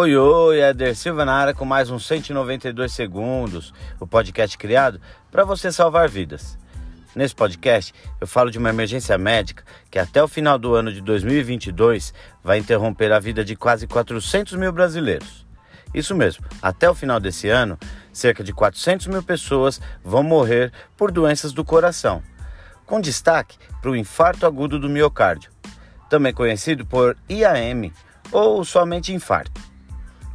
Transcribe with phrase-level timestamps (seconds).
[0.00, 5.42] Oi, oi, Eder Silva na área com mais uns 192 segundos, o podcast criado para
[5.42, 6.56] você salvar vidas.
[7.16, 11.00] Nesse podcast, eu falo de uma emergência médica que até o final do ano de
[11.00, 12.14] 2022
[12.44, 15.44] vai interromper a vida de quase 400 mil brasileiros.
[15.92, 17.76] Isso mesmo, até o final desse ano,
[18.12, 22.22] cerca de 400 mil pessoas vão morrer por doenças do coração,
[22.86, 25.50] com destaque para o infarto agudo do miocárdio,
[26.08, 27.90] também conhecido por IAM
[28.30, 29.67] ou somente infarto.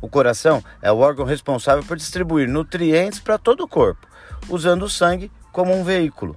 [0.04, 4.06] O coração é o órgão responsável por distribuir nutrientes para todo o corpo,
[4.50, 6.36] usando o sangue como um veículo.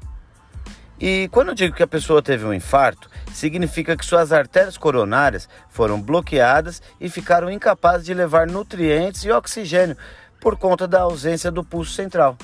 [1.01, 5.49] E quando eu digo que a pessoa teve um infarto, significa que suas artérias coronárias
[5.69, 9.97] foram bloqueadas e ficaram incapazes de levar nutrientes e oxigênio
[10.41, 12.39] por conta da ausência do pulso central.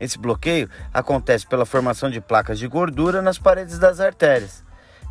[0.00, 4.64] Esse bloqueio acontece pela formação de placas de gordura nas paredes das artérias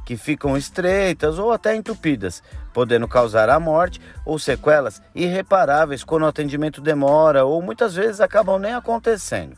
[0.10, 2.42] que ficam estreitas ou até entupidas,
[2.74, 8.58] podendo causar a morte ou sequelas irreparáveis quando o atendimento demora ou muitas vezes acabam
[8.58, 9.56] nem acontecendo.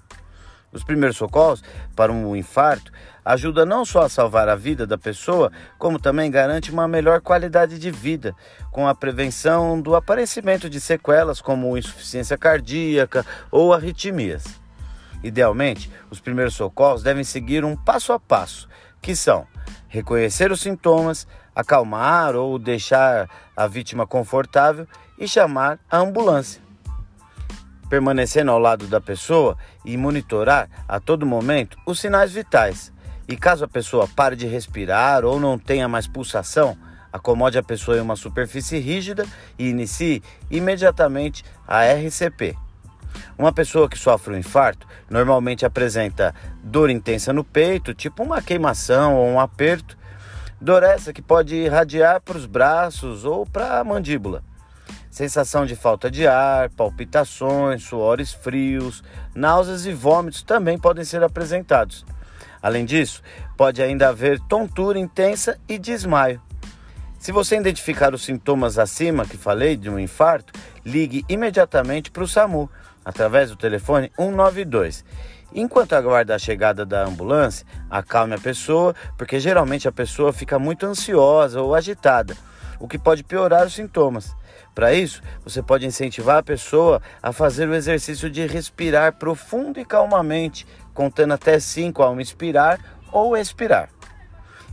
[0.69, 1.63] Os primeiros socorros
[1.95, 2.91] para um infarto
[3.23, 7.79] ajudam não só a salvar a vida da pessoa, como também garante uma melhor qualidade
[7.79, 8.35] de vida,
[8.71, 14.43] com a prevenção do aparecimento de sequelas como insuficiência cardíaca ou arritmias.
[15.23, 18.67] Idealmente, os primeiros socorros devem seguir um passo a passo,
[19.01, 19.47] que são
[19.91, 24.87] reconhecer os sintomas, acalmar ou deixar a vítima confortável
[25.19, 26.61] e chamar a ambulância.
[27.89, 32.91] Permanecendo ao lado da pessoa e monitorar a todo momento os sinais vitais.
[33.27, 36.77] E caso a pessoa pare de respirar ou não tenha mais pulsação,
[37.11, 39.25] acomode a pessoa em uma superfície rígida
[39.59, 42.57] e inicie imediatamente a RCP.
[43.41, 46.31] Uma pessoa que sofre um infarto normalmente apresenta
[46.63, 49.97] dor intensa no peito, tipo uma queimação ou um aperto,
[50.61, 54.43] dor essa que pode irradiar para os braços ou para a mandíbula.
[55.09, 62.05] Sensação de falta de ar, palpitações, suores frios, náuseas e vômitos também podem ser apresentados.
[62.61, 63.23] Além disso,
[63.57, 66.39] pode ainda haver tontura intensa e desmaio.
[67.17, 70.53] Se você identificar os sintomas acima que falei de um infarto,
[70.85, 72.69] ligue imediatamente para o SAMU
[73.03, 75.03] através do telefone 192.
[75.53, 80.85] Enquanto aguarda a chegada da ambulância, acalme a pessoa, porque geralmente a pessoa fica muito
[80.85, 82.35] ansiosa ou agitada,
[82.79, 84.33] o que pode piorar os sintomas.
[84.73, 89.85] Para isso, você pode incentivar a pessoa a fazer o exercício de respirar profundo e
[89.85, 92.79] calmamente, contando até 5 ao inspirar
[93.11, 93.89] ou expirar.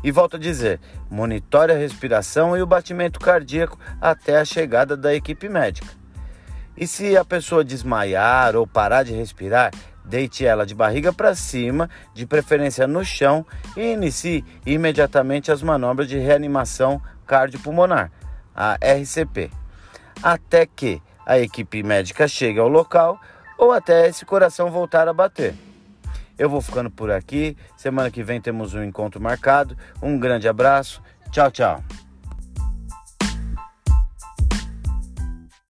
[0.04, 5.12] E volto a dizer, monitore a respiração e o batimento cardíaco até a chegada da
[5.12, 5.88] equipe médica.
[6.78, 9.72] E se a pessoa desmaiar ou parar de respirar,
[10.04, 13.44] deite ela de barriga para cima, de preferência no chão,
[13.76, 18.12] e inicie imediatamente as manobras de reanimação cardiopulmonar,
[18.54, 19.50] a RCP,
[20.22, 23.20] até que a equipe médica chegue ao local
[23.58, 25.54] ou até esse coração voltar a bater.
[26.38, 27.56] Eu vou ficando por aqui.
[27.76, 29.76] Semana que vem temos um encontro marcado.
[30.00, 31.02] Um grande abraço.
[31.32, 31.82] Tchau, tchau.